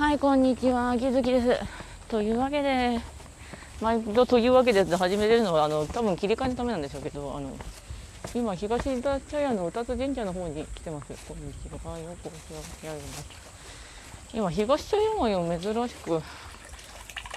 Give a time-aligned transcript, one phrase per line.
[0.00, 1.60] はい、こんにちは、秋月です。
[2.08, 2.98] というわけで、
[3.82, 7.54] 毎度というわけで始めてるのは、あの、多分切り替えのためなんでしょうけど、あの、
[8.34, 11.12] 今、東田茶屋の歌津神社の方に来てます。
[11.28, 11.98] こんにちは。
[11.98, 13.26] よくお世話になります。
[14.32, 16.22] 今、東茶屋街を珍しく、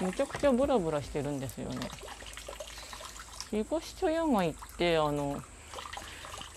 [0.02, 1.80] めちゃくちゃブラブラしてるんですよね。
[3.50, 5.36] 東茶屋街って、あの、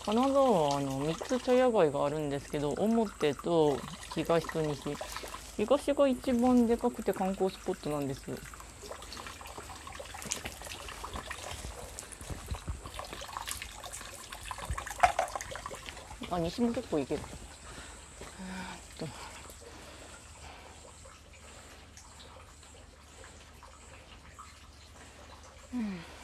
[0.05, 3.77] 金沢はあの3つ茶屋街があるんですけど表と
[4.15, 4.95] 東と西
[5.57, 8.21] 東が一番でかくて観光スポットなんです。
[16.29, 17.21] あ西も結構行ける。
[18.99, 19.27] えーっと。
[25.77, 26.16] ち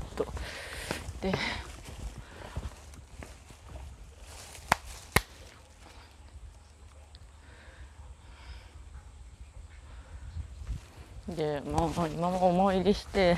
[0.00, 0.26] ょっと。
[1.20, 1.32] で
[11.28, 13.36] でまあ今もお参りして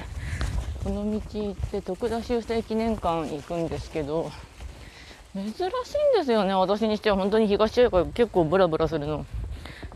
[0.82, 4.32] この道行って徳田修正記念館行くんですけど
[5.34, 5.62] 珍しいん
[6.18, 6.54] ですよね。
[6.54, 9.26] 私にしては本当に東屋街結構ブラブラするの。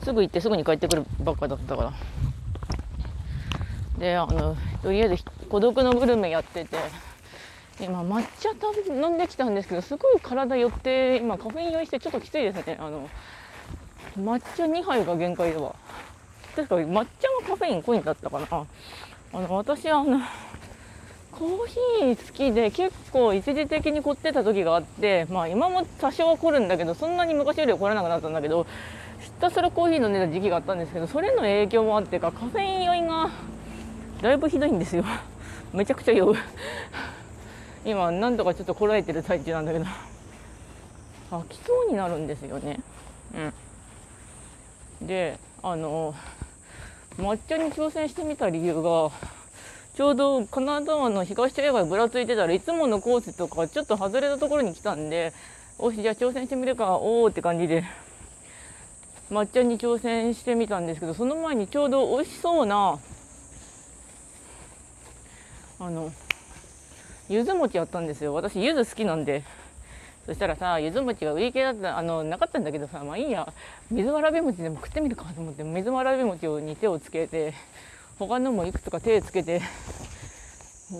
[0.02, 1.92] すぐ行ってすぐに帰ってくるばっかだったから。
[3.98, 6.76] であのとりあえず孤独のグルメやってて
[7.80, 8.50] 今抹茶
[8.92, 12.76] 飲んできたんですけどすごい体寄って今カフェイン酔いしてちょっときついですね。
[12.80, 13.08] あの
[14.18, 15.74] 抹茶2杯が限界だわ。
[16.56, 18.66] 確か抹茶もカフェイン濃いんだったかな。
[19.32, 20.20] あの私あの
[21.30, 28.66] コーヒー好きで結構一時的に凝ってた時があってまあ今も多少は凝るんだけどそんなに昔よりは凝らなくなったんだけど
[29.20, 33.30] ひたすらコーヒー飲んでた時期があったんですけどそれの影響もあってかカフェイン酔いが
[34.22, 35.04] だいぶひどいんですよ。
[35.72, 36.34] めちゃくちゃ酔う。
[37.84, 39.84] 今なんとかちょっとこらえてる最中なんだけど。
[41.30, 42.80] 飽きそうになるんですよね。
[45.00, 45.06] うん。
[45.06, 46.14] であの
[47.18, 49.10] 抹茶に挑戦してみた理由が
[49.94, 55.32] ちょうど金沢の東茶屋街ぶらついてたらいつものコースとかちょっと外れたところに来たんで
[55.78, 57.84] おしじゃあ挑戦してみるかおおって感じで
[59.30, 62.98] 抹茶に挑戦してみたんですけどその前にちょうど美味しそうな
[65.80, 66.12] あの
[67.28, 68.34] ゆず餅あったんですよ。
[68.34, 69.44] 私ゆず好きなんで。
[70.26, 73.52] そしたらさゆず餅が売り切れだったあのなかったんだけどさまあいいや。
[73.90, 77.54] 水わらび餅でも食ってみるかと思って水わらび餅に手をつけて
[78.18, 79.62] 他のもいくつか手つけて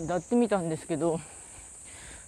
[0.07, 1.19] やってみたんですけど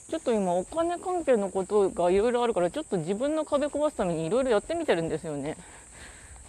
[0.10, 5.56] ちょっと今お金関係のことがいろいろあるからちょっと自分の壁壊すためにいろいろやってみてるんですよね。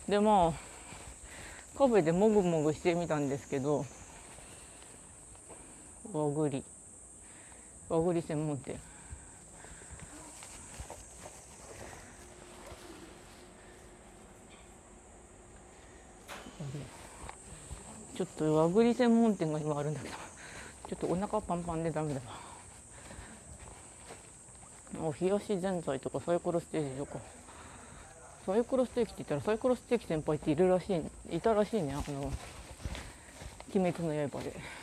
[0.08, 3.86] でまあカフェでもぐもぐしてみたんですけど
[6.12, 6.62] 和栗。
[7.88, 8.78] 和栗専門店。
[18.14, 20.14] ちょっと和栗専門店が今あるんだけど。
[20.88, 22.52] ちょっとお腹パンパンでダメだわ。
[25.10, 27.18] あ冷やしぜんざいとかサイコロステーキとか。
[28.44, 30.92] サイコロステーキって言ったらサイコロステーキ先輩っているらし
[31.30, 32.32] いいたらしいねあの
[33.74, 34.81] 「鬼滅の刃」で。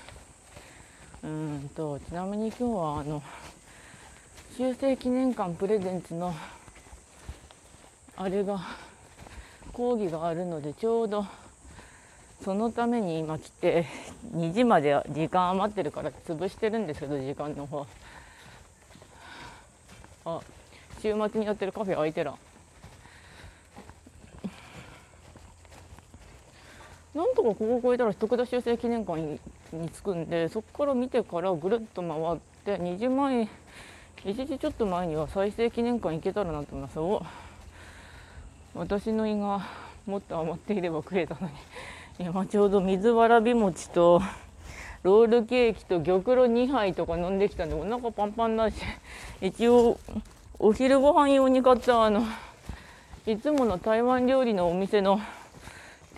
[1.24, 3.22] うんとちなみに今日はあの
[4.58, 6.34] 修正記念館プレゼンツの
[8.16, 8.60] あれが
[9.74, 11.26] 講義があるのでちょうど
[12.44, 13.86] そのために今来て
[14.34, 17.86] 2時まで時間余ってるから潰してるんですけど時間の方。
[20.26, 20.42] あ
[21.02, 22.36] 週末にやってるカフェ開いてら
[27.16, 29.40] なんとかここ越えたら徳田修正記念館
[29.76, 33.48] に着くんでそこから見てからぐるっと回って2時前
[34.26, 37.00] 1時ちょっと前には再生記念館行けたらなと思います。
[37.00, 37.24] お
[38.76, 39.62] 私の胃が
[40.06, 41.54] もっと余っていれば食えたのに。
[42.20, 44.22] 今ちょうど水わらび餅と
[45.04, 48.76] ロールケーキと玉露2杯とか飲んできたんでお腹パンパンだし。
[49.42, 49.98] 一応
[50.60, 52.24] お昼ご飯用に買ったあの
[53.26, 55.22] いつもの台湾料理のお店の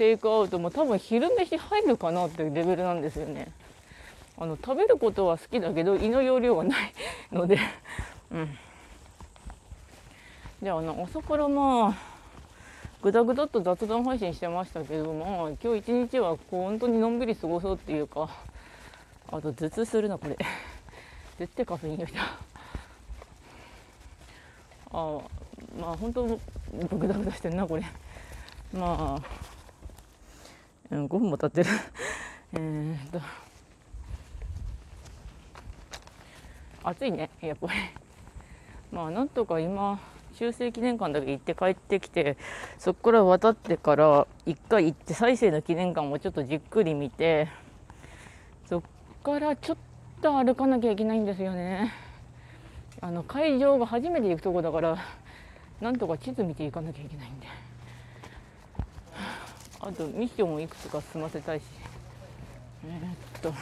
[0.02, 3.52] テイクアウトも多分昼飯入るかなっていうレベルなんですよね。
[4.36, 6.94] あの食べることは好きだけど胃の容量がない
[7.32, 7.60] ので。
[8.34, 8.58] うん。
[10.60, 11.94] であの朝からまあ
[13.04, 18.28] ぐだぐだと雑談配信してましたけどまあ今日一日はこう本当にのんびり過ごそうっていうか
[19.28, 20.36] あと頭痛するなこれ。
[21.38, 22.22] 絶対カフェインよりだ
[24.94, 25.20] あ
[25.80, 27.84] まあ本当グダグダしてんなこれ。
[28.74, 29.51] まあ
[30.92, 31.70] うん5分も経ってる。
[32.54, 33.22] えっと。
[36.84, 37.74] 暑いねやっぱり。
[38.92, 40.00] まあなんとか今
[40.34, 42.36] 修正記念館だけ行って帰ってきて
[42.78, 47.48] そこから渡ってから一回行って再生の記念館もちょっとじっくり見て
[48.66, 48.82] そっ
[49.24, 49.78] からちょっ
[50.22, 51.94] と歩かなきゃいけないんですよね。
[53.00, 54.98] あの会場が初めて行くとこだから
[55.80, 57.71] なんとか地図見ていかなきゃいけないんで。
[59.82, 61.64] あとミッションをいくつか済ませたいし。
[62.86, 63.54] えーっと。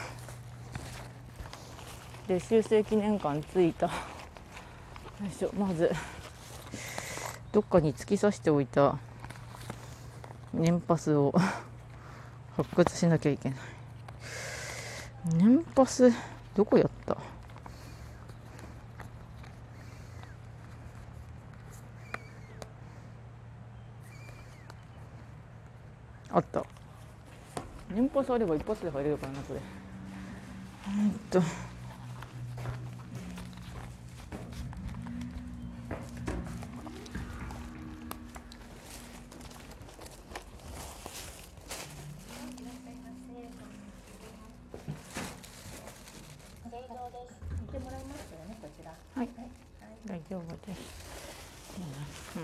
[2.28, 3.88] で修正記念館着いた。
[3.88, 3.92] よ
[5.28, 5.92] いしょまず。
[7.52, 8.98] どっかに突き刺しておいた。
[10.54, 11.34] 年パスを。
[12.58, 13.60] 発掘しなきゃいけない。
[15.36, 16.12] 年パス
[16.54, 17.16] どこやった？
[26.32, 26.66] あった
[27.90, 31.42] 年パスあれば一発で入れるからなこれえーっと
[49.16, 49.30] はい、
[50.06, 50.80] 大丈夫です。
[52.38, 52.44] うん。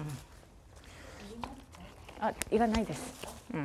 [2.27, 3.34] あ、いらないです。
[3.55, 3.61] うん。
[3.61, 3.63] う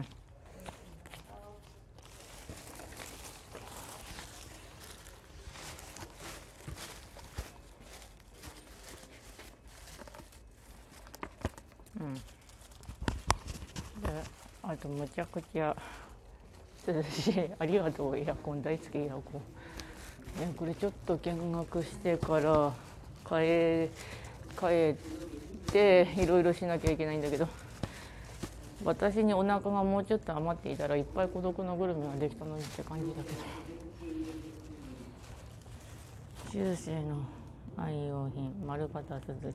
[12.05, 12.15] ん。
[12.15, 12.21] で、
[14.63, 15.77] あとむちゃくちゃ
[16.87, 17.51] 涼し い。
[17.59, 19.43] ありがとうエアコン大好きエアコン。
[20.41, 22.73] ね、これちょっと見学してから
[23.25, 23.91] 帰
[24.57, 24.95] 帰っ
[25.73, 27.49] ていろいろしなきゃいけないんだけど
[28.85, 32.37] 私にお腹がもうちょっと余っていたらいっぱい孤独のグルメができ。
[32.37, 33.37] たのにって感じだけど
[36.51, 37.19] 中世の
[37.77, 38.67] 愛用品。
[38.67, 39.55] 丸型綴り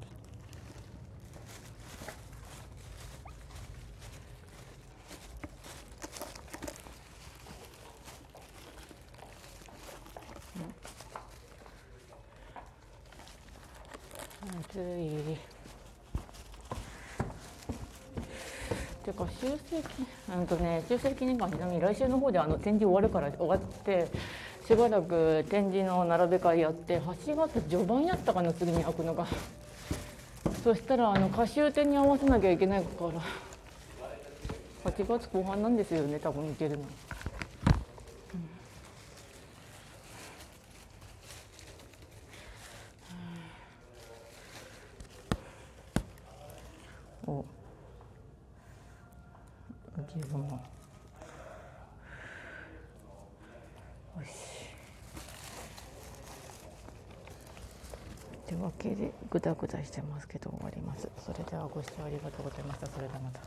[14.70, 15.55] 暑い。
[19.06, 20.06] てか修正記
[20.36, 24.08] うんとね修正記念館ちなみに来週の方であの展示終わるから終わって
[24.68, 29.28] しばらく展示の並べ替えやって8月序盤やったかな次に開くのが
[30.64, 33.06] そしたらあの歌集展に合わせなきゃいけないか
[34.84, 36.86] ら8月後半なんですよね多分行けるの。
[58.48, 61.10] というわけでぐだぐだしてますけど終わります。
[61.18, 62.88] それではご視聴ありがとうございました。
[62.88, 63.42] それではまた。